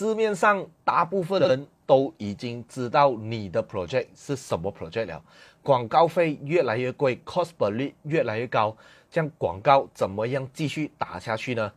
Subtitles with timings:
[0.00, 5.22] 市面上大部分人都已经知道你的 project 是什么 project 了，
[5.62, 8.74] 广告费越来越贵，cost per lead 越来越高，
[9.10, 11.70] 这样广告怎么样继续打下去呢？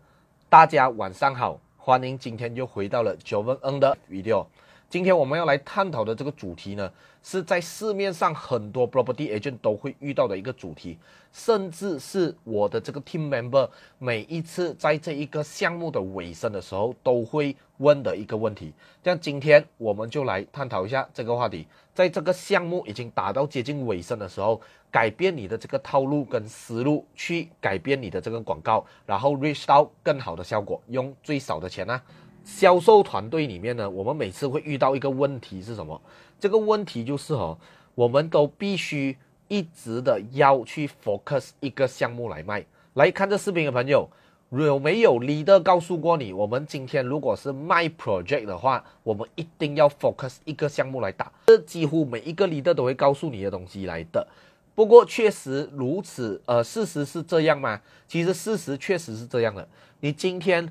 [0.47, 4.45] 大家晚上好，欢迎今天又回到了九问 N 的 video。
[4.93, 6.87] 今天我们要来探讨的这个主题呢，
[7.23, 10.99] 是在市面上很多 property agent 都会遇到的一个主题，
[11.31, 13.67] 甚至是我的这个 team member
[13.97, 18.71] 每一次在这一个项目的尾声的时候都会问的一个问题。
[19.01, 31.99] 这样今天我们就来探讨一下这个话题，在这个项目已经达到接近尾声的时候，改变你的这个套路跟思路，去改变你的这个广告，然后 reach 到更好的效果，用最少的钱呢？
[32.43, 35.99] 销售团队里面呢，我们每次会遇到一个问题是什么？
[36.39, 37.57] 这个问题就是哦，
[37.95, 42.65] 我们都必须一直的要去 focus 一个项目来卖。
[42.95, 44.09] 来看这视频的朋友，
[44.49, 51.31] 有没有 leader 告诉过你，我们今天如果是卖 project 的话，我们一定要 focus 一个项目来打。
[51.47, 54.27] 这几乎每一个 leader 都会告诉你的东西来的。
[54.75, 57.79] 不过确实如此，呃，事实是这样吗？
[58.07, 59.65] 其实事实确实是这样的。
[60.01, 60.69] 你今天。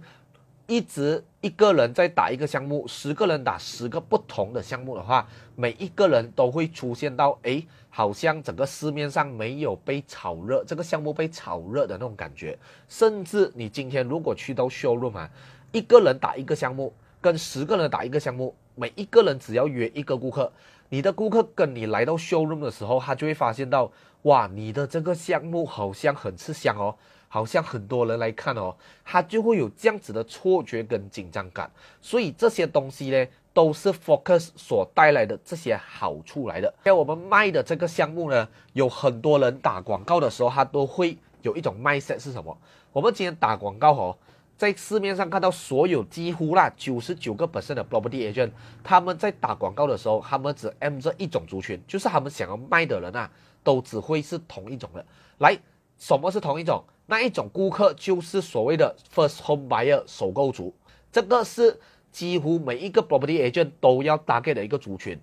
[0.67, 12.59] 一直一个人在打一个项目，十个人打十个不同的项目的话，每一个人都会出现到，哎，好像整个市面上没有被炒热，这个项目被炒热的那种感觉。
[12.89, 15.31] 甚至你今天如果去到 showroom 啊，
[15.73, 20.51] 一个人打一个项目，跟十个人打一个项目，每一个人只要约一个顾客，
[20.89, 23.91] 你的顾客跟你来到 showroom 的时候，他就会发现到，
[24.23, 26.95] 哇，你的这个项目好像很吃香哦。
[27.33, 31.71] 好像很多人来看哦，他就会有这样子的错觉跟紧张感，
[32.03, 36.73] 所以这些东西呢，都是 focus 所带来的这些好处来的。
[36.85, 42.55] 在我们卖的这个项目呢，有很多人打广告的时候，他都会有一种 mindset 是什么？
[42.93, 44.19] 我们今天打广告哦，
[44.59, 48.51] 在市面上看到所有几乎啦九十九个 percent 的 property agent，
[48.85, 53.31] 他们在打广告的时候，他们只 M 这一种族群，就是他们想要卖的人啊，
[53.65, 55.03] 都只会是同一种的。
[55.39, 55.59] 来，
[55.97, 56.85] 什么是同一种？
[57.13, 60.73] 那一种顾客就是所谓的 first home buyer 首购族，
[61.13, 61.79] 这个是
[62.11, 65.21] 几乎每一个 property agent 都要 target 的一个族群，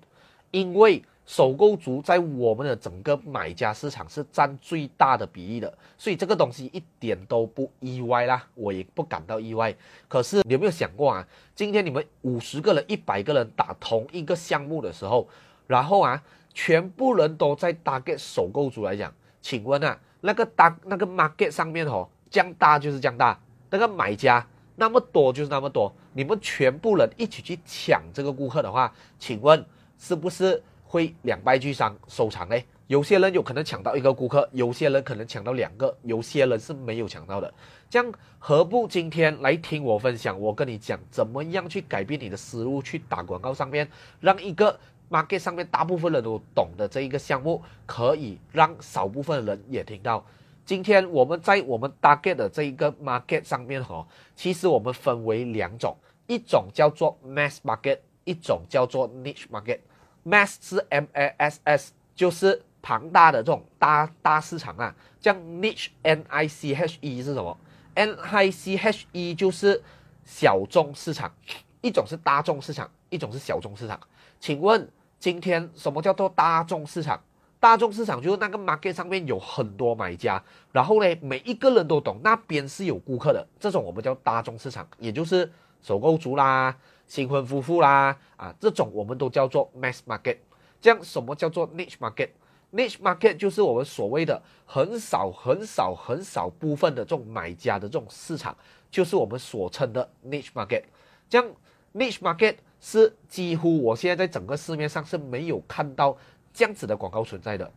[0.52, 9.76] 因为首购族在我们的整个买家市场是占最大的比例的，所以这个东西一点都不意外啦，我也不感到意外。
[10.08, 11.28] 可是你有没有想过啊？
[11.56, 15.28] 今天你们五十个人、一百个人打同一个项目的时候，
[15.66, 16.22] 然后啊，
[16.54, 19.12] 全部人都在 target 首购族来讲，
[19.42, 20.00] 请问啊？
[20.22, 29.66] 那个当那个 market 上面哦，降大就是降大，那个买家那么多就是那么多，你们全部人一起去抢这个顾客的话，请问
[29.98, 32.56] 是不是会两败俱伤收场呢？
[32.88, 37.54] 有些人有可能抢到一个顾客，有些人可能抢到两个，有些人是没有抢到的。
[37.90, 40.40] 这样何不今天来听我分享？
[40.40, 43.88] 我跟你讲怎么样去改变你的思路，去打广告上面，
[44.20, 44.80] 让一个。
[45.10, 50.24] Market 上面大部分人都懂的这一个项目，可以让少部分人也听到。
[50.66, 59.80] 今天我们在我们搭建的这一个 market 上面哈，其实我们分为两种，一种叫做 mass market，一种叫做 niche market。
[60.24, 64.96] mass 是 M A S S，就是庞大的这种大大市场啊。
[65.20, 67.58] 像 niche N I C H E 是什么
[67.96, 69.82] ？N I C H E 就是
[70.24, 71.34] 小众市场，
[71.82, 74.00] 一种是大众市场，一种是小众市场。
[74.40, 74.88] 请问？
[75.20, 77.22] 今天什么叫做大众市场？
[77.60, 80.42] 大众市场就是那个 market 上面有很多买家，
[80.72, 86.74] 然后呢，每一个人都懂那边是有顾客的，这种我们叫大众市场，也就是首购族啦、
[87.06, 90.38] 新婚夫妇啦啊，这种我们都叫做 mass market。
[90.80, 98.56] 这样什么叫做 niche market？niche market 就是我们所谓的很少、很少、很少部分的这种买家的这种市场，
[98.90, 100.84] 就是我们所称的 niche market。
[101.28, 101.46] 这样
[101.94, 102.56] niche market。
[102.82, 106.18] 是几乎我现在在整个市面上是没有看到
[106.54, 107.70] 这样子的广告存在的。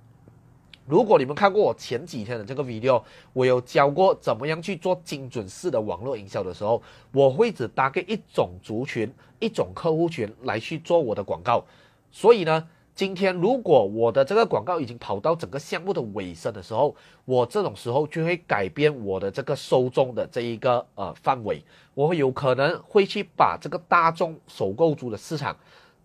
[0.86, 3.02] 如果你们看过我前几天的这个 video，
[3.32, 6.80] 我有教过怎么样去做精准式的网络营销的时候，
[7.12, 11.64] 我会只搭配一种族群、一种客户群来去做我的广告。
[12.12, 12.68] 所以呢。
[12.94, 16.94] 今天如果我的这个广告已经跑到整个项目的尾声的时候，
[17.24, 25.56] 我这种时候就会改变我的这个受众的这一个呃范围，我会有可能会去把这个大众首购族的市场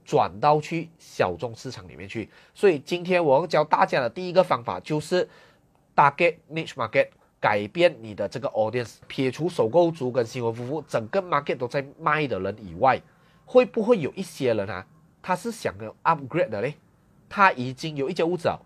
[0.05, 2.29] 转到去小众市场里面去。
[2.53, 5.27] 所以今天我要教大家的第一个方法就是
[5.93, 7.09] target niche market，
[7.41, 13.01] 改变你的这个 audience，撇除首购族跟新婚夫妇，整个 market 都在卖的人以外，
[13.45, 14.87] 会不会有一些人啊？
[15.27, 16.75] 他是想要 upgrade 的嘞，
[17.27, 18.57] 他已经有一间屋子了，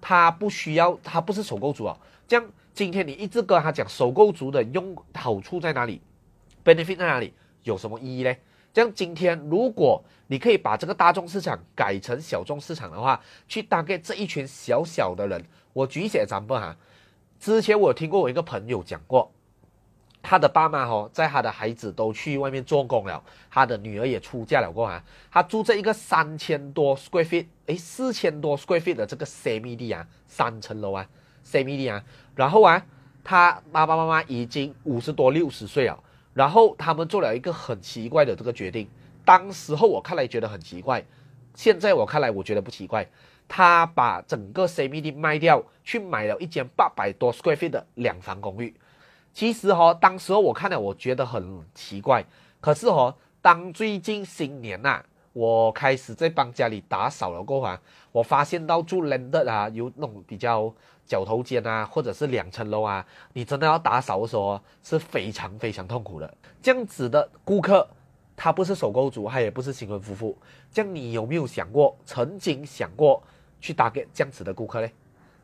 [0.00, 1.98] 他不需要，他不是首购族啊。
[2.28, 6.00] 这样，今天你一直跟他讲首购族的用好处在哪里
[6.64, 7.34] ，benefit 在哪里，
[7.64, 8.32] 有什么意义呢？
[8.72, 16.76] 这样今天如果你可以把这个大众市场改成小众市场的话，去大概这一群小小的人，我举一些例子哈。
[17.40, 19.32] 之前我听过我一个朋友讲过，
[20.28, 31.08] 他的爸妈哦，在他的孩子都去外面做工了，他的女儿也出嫁了过啊，他住在一个三千多 square feet，哎，四千多 square feet 的这个 semi 地啊，三层楼啊
[31.42, 32.04] ，semi 地啊，
[32.34, 32.84] 然后啊，
[33.24, 35.98] 他爸爸妈妈已经五十多六十岁了，
[36.34, 38.86] 然后他们做了一个很奇怪的这个决定。
[39.24, 41.02] 当时候我看来觉得很奇怪，
[41.54, 43.08] 现在我看来我觉得不奇怪。
[43.48, 48.74] 他把整个 CBD 卖掉，去买了一间八百多 square feet 的两房公寓。
[49.32, 52.24] 其实哈，当时候我看了，我觉得很奇怪。
[52.60, 55.02] 可是哈，当最近新年呐，
[55.32, 57.80] 我开始在帮家里打扫了过后啊，
[58.12, 60.72] 我发现到住 landed 啊，有那种比较
[61.06, 66.34] 角头间啊，或者是两层楼啊，你真的要打扫的时候是非常非常痛苦的。
[66.60, 67.88] 这样子的顾客。
[68.40, 70.38] 他不是首购族，他也不是新婚夫妇，
[70.70, 73.20] 这样你有没有想过，曾经想过
[73.60, 74.88] 去打给这样子的顾客呢？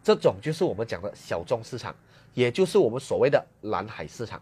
[0.00, 1.92] 这种就是我们讲的小众市场，
[2.34, 4.40] 也就是我们所谓的蓝海市场。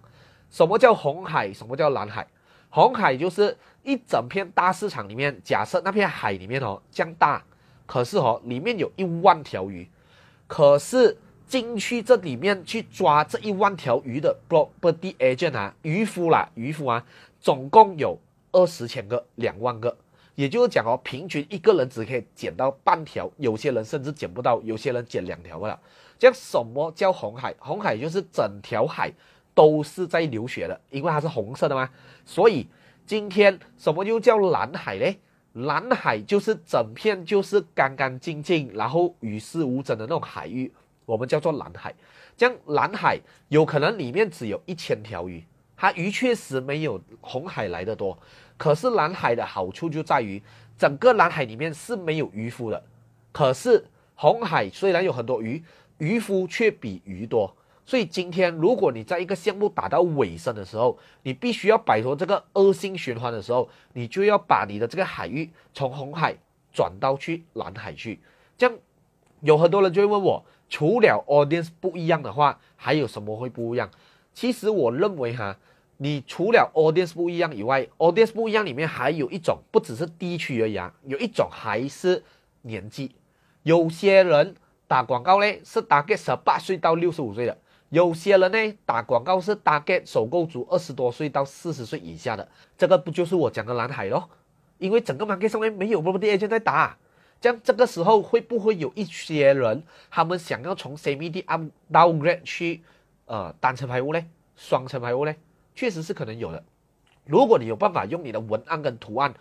[0.51, 1.53] 什么叫红海？
[1.53, 2.27] 什么叫蓝海？
[2.69, 7.45] 红海就是一整片大市场里面，假设那片海里面哦这样大，
[7.87, 9.89] 可是哦里面有一万条鱼，
[10.47, 11.17] 可是
[11.47, 17.05] 进去这里面去抓这一万条鱼的 property agent 啊，渔夫啦，渔夫啊，
[17.41, 18.19] 总共有。
[18.55, 19.97] 二十千个，两万个，
[20.35, 25.81] 也就是讲哦，平均一个人只可以捡到半条，有些人甚至捡不到，有些人捡两条了。
[26.23, 27.53] 这样什么叫红海？
[27.59, 29.13] 红海就是整条海
[29.57, 31.91] 都是在流血的，因为它是红色的嘛。
[32.25, 32.69] 所以
[33.05, 35.17] 今天什么又叫蓝海呢？
[35.55, 40.73] 蓝海就是整片就是干干净净，然后与世无争的那种海域，
[41.07, 41.93] 我们叫做蓝海。
[42.37, 43.19] 这样蓝海
[43.49, 45.45] 有可能里面只有一千条鱼。
[45.77, 48.17] 它鱼确实没有红海来的多，
[48.57, 50.41] 可是蓝海的好处就在于，
[50.79, 52.81] 整个蓝海里面是没有渔夫的。
[53.33, 53.85] 可是
[54.15, 55.61] 红海虽然有很多鱼，
[55.99, 57.55] 渔夫却比鱼多。
[57.85, 66.35] 所以今天如果你在一个项目打到尾声的时候，你必须要摆脱这个恶性循环的时候，你就要把你的这个海域从红海
[66.73, 68.21] 转到去蓝海去。
[68.57, 68.77] 这样
[69.41, 73.91] 有很多人就会问我，除了 audience 不一样的话，还有什么会不一样？
[74.33, 75.57] 其实我认为哈。
[75.99, 82.21] 你除了 audience 不一样以外，audience 不一样里面还有一种，不只是地区而已啊，有一种还是
[82.63, 83.15] 年纪。
[83.63, 84.57] 有些人
[84.93, 87.57] 打广告呢是打给十八岁到六十五岁的，
[87.89, 92.47] 有些人呢打广告是打给首购族二十多岁到四十岁以下的。
[92.77, 94.29] 这个不就是我讲的蓝海咯？
[94.77, 96.99] 因为整个 market 上面没有 property agent 在打，
[97.41, 102.83] 这样这个时候会不会有一些人他们想要从 CBD up downgrade 去
[103.25, 104.23] 呃单层排屋呢？
[104.57, 105.35] 双层排屋呢？
[105.75, 106.63] 确实是可能有的。
[107.25, 109.33] 如果你有办法用你的文案跟图案，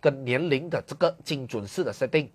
[0.00, 2.28] 跟年龄的这个精准式的设定，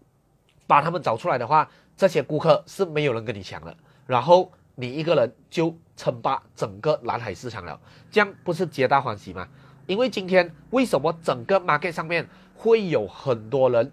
[0.67, 1.69] 把他们找出来的话，
[2.01, 3.77] 这些顾客是没有人跟你抢的。
[4.07, 9.47] 然后你一个人就称霸整个蓝海市场了，这样不是皆大欢喜吗？
[9.85, 13.91] 因为今天为什么整个 market 上面会有很多人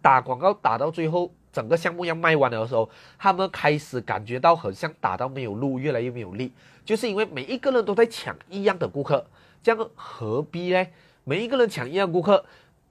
[0.00, 2.88] 打广告打到最后，整个项目要卖完的时候，
[3.18, 6.52] 他们开始感觉到很像打到没有路，越来越没有力。
[6.84, 9.26] 就是因为每一个人都在抢一样的顾客，
[9.60, 10.86] 这样何必呢？
[11.24, 12.44] 每一个人抢一样顾客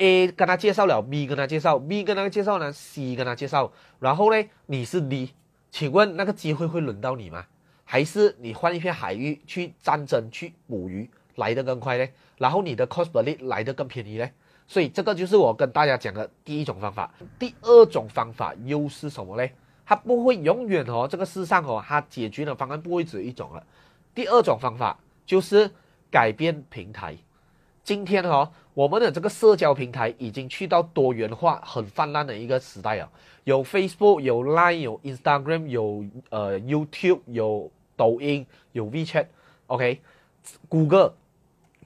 [0.04, 5.32] ，A 跟他介绍了，B 跟他介绍，B 跟他介绍呢，C 跟他介绍，然后呢，你是 D，
[5.72, 7.46] 请问那个机会会轮到你吗？
[7.86, 12.06] 还是你换一片海域去战争去捕鱼来得更快呢？
[12.38, 14.30] 然后你的 cost per lead 来得更便宜呢？
[14.68, 17.10] 所以这个就是我跟大家讲的第一种方法。
[17.40, 19.50] 第二种方法又是什么呢？
[19.86, 23.64] 它不会永远哦，这个世上哦，它解决的方案不会只有一种了。
[24.14, 25.70] 第二种方法就是
[26.12, 27.16] 改变平台。
[27.84, 33.10] 今天哦，我们的这个社交平台已经去到多元化、很泛滥的一个时代啊。
[33.44, 40.00] 有 Facebook，有 Line，有 Instagram，有呃 YouTube，有抖音，有 WeChat，OK，
[40.68, 41.16] 谷歌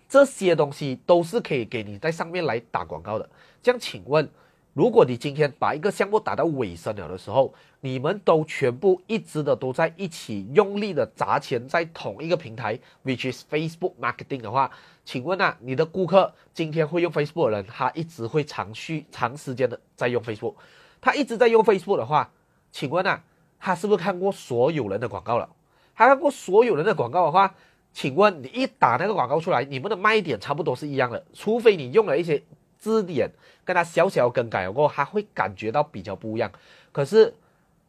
[0.07, 3.29] 这些东西都是可以给你在上面来打广告的。
[3.61, 4.29] 这样，请问？
[4.77, 14.69] 如果你今天把一个项目打到尾声了的时候，你们都全部一直的都在一起用力的砸钱在同一个平台，which is Facebook marketing 的话，
[15.03, 20.53] 请问啊，你的顾客今天会用 Facebook 的人，他一直会长续长时间的在用 Facebook，
[21.01, 22.29] 他一直在用 Facebook 的话，
[22.71, 23.23] 请问啊，
[23.59, 25.49] 他是不是看过所有人的广告了？
[25.95, 27.55] 他看过所有人的广告的话，
[27.91, 32.43] 请问你一打那个广告出来，你们的卖点差不多是一样的，除非你用了一些。
[32.79, 33.29] 字典
[33.65, 36.51] 跟他小小更改过后，他会感觉到比较不一样。
[36.91, 37.33] 可是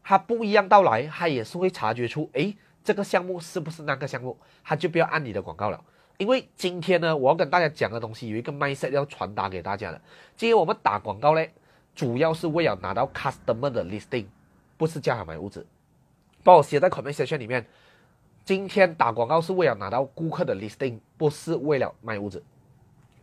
[0.02, 4.36] 他不一样到来，他也是会察觉出，哎，这个项目是不是那个项目？
[4.64, 5.82] 他就不要按你的广告了，
[6.16, 10.00] 因为今天呢，我要跟大家讲的东西有一个 mindset 要传达给大家的。
[10.36, 11.52] 今天我们打广告嘞，
[11.94, 14.26] 主要是为了拿到 customer 的 listing，
[14.76, 15.66] 不是叫他买屋子。
[16.42, 17.66] 帮我写在 comment section 里面。
[18.44, 22.42] 今天打广告是为了拿到顾客的 listing，不是为了卖屋子。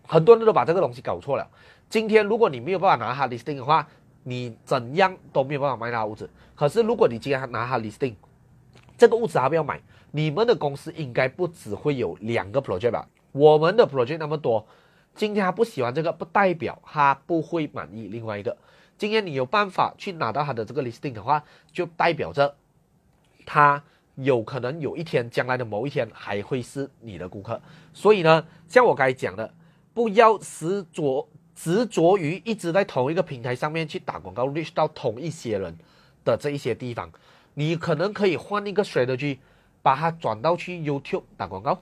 [0.07, 1.47] 很多人都把这个东西搞错了。
[1.89, 3.87] 今天如果你没有办法拿他 listing 的话，
[4.23, 6.29] 你怎样都没有办法卖他屋子。
[6.55, 8.15] 可是如果你今天拿他 listing，
[8.97, 9.81] 这个屋子还不要买，
[10.11, 13.07] 你们的公司应该不只会有两个 project 吧？
[13.31, 14.65] 我们的 project 那么多，
[15.13, 18.57] 今天他不喜欢这个，不代表他不会满意另外一个。
[18.97, 22.55] 今天你有办法去拿到他的这个 listing 的话，就代表着
[23.45, 23.83] 他。
[24.17, 27.61] 有可能有一天，将来的某一天还会是你的顾客。
[27.93, 29.53] 所以呢，像我刚才讲的，
[29.95, 35.73] 不要执着执着于一直在同一个平台上面去打广告，reach 到同一些人
[36.25, 37.09] 的这一些地方。
[37.53, 39.37] 你可能可以换一个 strategy，
[39.81, 41.81] 把它转到去 YouTube 打广告。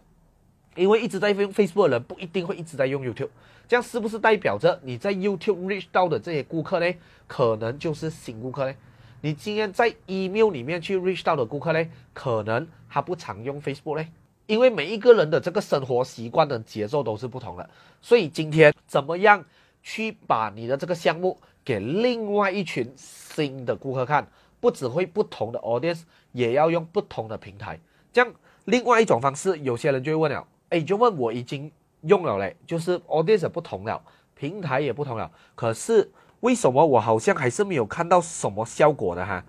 [0.76, 3.30] 因为一直在用 Facebook 的人不一定会一直在用 YouTube，
[3.68, 6.96] 这样是不是代表着你在 YouTube reach 到的这些顾客呢？
[7.28, 8.76] 可能就是新顾客呢？
[9.22, 14.08] 你今天在 email 里面去 reach 到的顾客呢，可能他不常用 Facebook 呢，
[14.46, 17.70] 因为每一个人的这个生活习惯的节奏都是不同的，
[18.02, 19.44] 所以今天怎么样
[19.82, 24.28] 去把你的这个项目给另外一群新的顾客看，
[24.60, 27.80] 不只会不同的 audience，也要用不同的平台。
[28.12, 28.34] 这样
[28.66, 31.72] 另外一种方式，有些人就会问了，哎，就问我已经
[32.02, 34.02] 用了嘞，就是 audience 不同了，
[34.36, 36.12] 平台也不同了，可是。
[36.44, 39.42] 为什么我好像还是没有看到什么效果的哈？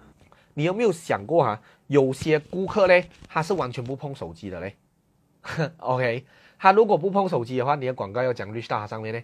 [0.54, 1.60] 你有没有想过哈？
[1.88, 4.76] 有些顾客嘞，他是完全不碰手机的嘞。
[5.78, 6.24] OK，
[6.58, 9.22] 他如果不碰手机的话，你的广告要讲 reach 到他上面呢？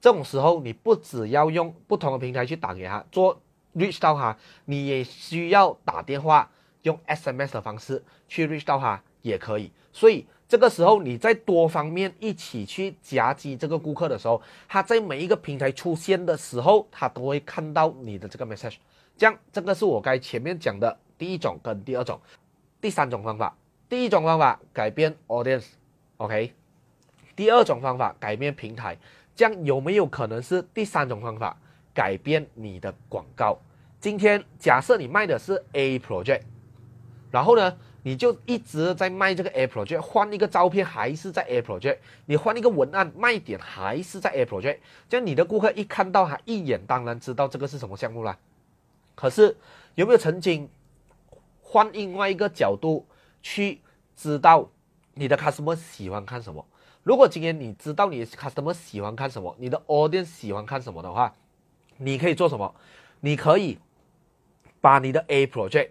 [0.00, 3.40] 这种时候，你不只要用不同的平台去打给他做
[3.74, 4.36] reach 到他，
[4.66, 6.50] 你也需要打电话
[6.82, 9.70] 用 SMS 的方式去 reach 到他也可以。
[9.92, 10.26] 所以。
[10.48, 18.74] 这个时候，你在多方面一起去夹击这个顾客的时候，他在每一个平台出现的时候，他都会看到你的这个 message。
[19.16, 22.20] 这样，这个是我该前面讲的第一种跟第二种，
[22.82, 23.56] 第三种方法。
[23.92, 26.54] 第一种方法改变 audience，OK。
[27.36, 28.96] 第二种方法改变平台，
[29.36, 31.54] 这样有没有可能是第三种方法
[31.92, 33.58] 改变你的广告？
[34.00, 36.40] 今天假设你卖的是 A project，
[37.30, 37.76] 然后呢？
[38.02, 44.78] 你就一直在卖这个 A project，换一个照片还是在 A project，你换一个文案卖点还是在 A project，
[45.10, 48.38] 这样你的顾客一看到他一眼当然知道这个是什么项目了。
[49.14, 49.54] 可是
[49.96, 50.70] 有没有曾经
[51.60, 53.06] 换另外一个角度
[53.42, 53.82] 去
[54.16, 54.70] 知道
[55.14, 56.66] 你的 customer 喜欢看什么？
[57.02, 61.34] 如果今天你知道你的 customer 喜欢看什么，你的 audience 喜欢看什么的话，
[61.98, 62.74] 你可以做什么？
[63.20, 63.78] 你可以
[64.80, 65.90] 把你的 A project。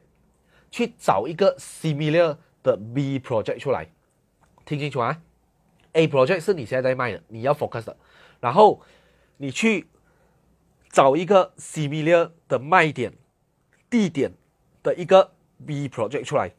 [0.73, 3.89] 去找一个 similar 的 B project 出来，
[4.63, 5.21] 听清楚啊
[5.91, 7.97] ！A project 是你现在在卖的，你要 focus 的，
[8.39, 8.81] 然后
[9.35, 9.89] 你去
[10.89, 13.11] 找一个 similar 的卖点、
[13.89, 14.31] 地点
[14.81, 15.33] 的一个
[15.67, 16.53] B project 出来，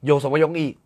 [0.00, 0.78] 有什么用意？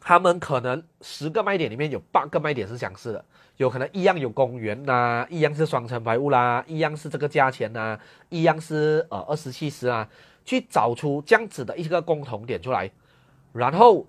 [0.00, 3.24] 他们可能十个卖点里面有八个卖点是相似的，
[3.58, 7.98] 有可能一样有公园呐，一样是双层排屋啦，一样是这个价钱呐，
[8.28, 10.08] 一样是呃二十七十啊。
[10.42, 12.90] 去找出这样子的一个共同点出来，
[13.52, 14.04] 然后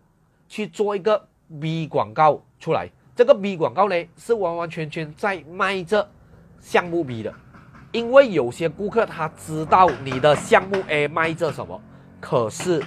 [0.47, 1.27] 去做一个
[1.59, 2.89] B 广告出来。
[3.13, 6.09] 这个 B 广告呢，是完完全全在卖这
[6.61, 7.31] 项目 B 的。
[7.91, 11.79] 因为有些顾客他知道你的项目 A 卖这什么，
[12.21, 12.81] 可是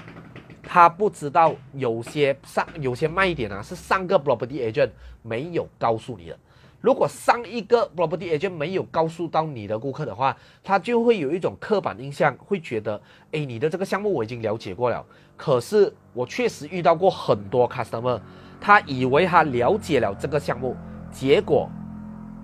[0.67, 4.91] 他不知道有些上有些卖点啊，是上个 property agent
[5.23, 6.39] 没有告诉你的。
[6.81, 13.01] 如果上一个 property agent 没有告诉到你的顾客的话，他就会有一种刻板印象，会觉得，
[13.33, 15.05] 哎，你的这个项目我已经了解过了。
[15.37, 18.21] 可是我确实遇到过很多 customer，
[18.61, 20.77] 他以为他了解了这个项目，
[21.11, 21.71] 结果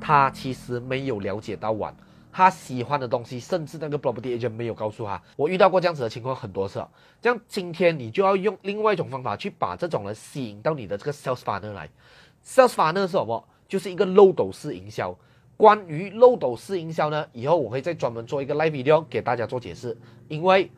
[0.01, 1.95] 他其实没有了解到完。
[2.33, 5.21] 他喜欢的东西，甚至那个 property agent 没有告诉他。
[5.37, 6.85] 我遇到过这样子的情况很多次。
[7.21, 11.89] 这样今天你就要用另外一种方法去把这种人吸引到你的这个 sales partner 来。
[12.45, 13.45] sales partner 是什么？
[13.69, 15.15] 就是一个漏斗式营销。
[15.57, 19.97] 关于漏斗式营销呢，以后我会再专门做一个 live video 给大家做解释。
[20.29, 20.71] 因为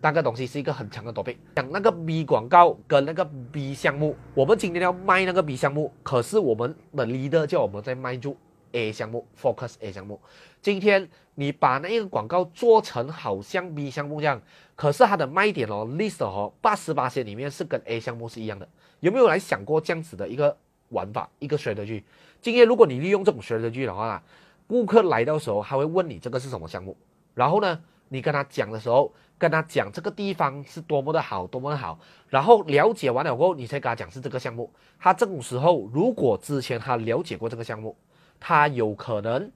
[0.00, 8.34] 那个东西是一个很强的 topic，讲那个 B 广告跟那个 B 项目，我们今天要卖那个 B 项目，可是我们的 leader 叫我们在卖住
[8.72, 10.20] A 项目，focus A 项目。
[10.62, 14.40] 今天你把那一个广告做成好像 B 项目这样，
[14.76, 18.68] 可是它的卖点哦，list 哦，八十八些里面是跟 A 项目是一样的。
[19.00, 20.56] 有没有来想过这样子的一个
[20.90, 22.04] 玩法，一个噱头剧
[22.42, 24.22] 今天如果你利用这种噱头剧的话，
[24.66, 26.96] 顾客来到时候，他会问你这个是什么项目，
[27.34, 31.98] 然后呢，你跟他讲的时候，跟他讲这个地方是多么的好，多么的好，
[32.28, 34.70] 然后了解完了过后，你才跟他讲是这个项目。
[34.98, 37.96] 他这种时候，如果之前他了解过这个项目，
[38.40, 39.52] 他有可能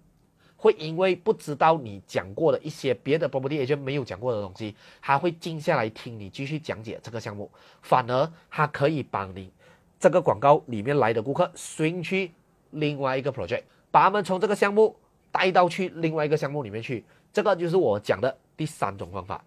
[0.56, 7.50] 会因为不知道你讲过的一些别的 property agent 没有讲过的东西，他会静下来听你继续讲解这个项目，
[7.82, 9.50] 反而他可以帮你
[9.98, 12.30] 这个广告里面来的顾客 swing 去
[12.70, 14.94] 另外一个 project，把他们从这个项目
[15.32, 17.04] 带到去另外一个项目里面去。
[17.32, 19.44] 这个就是我讲的第三种方法。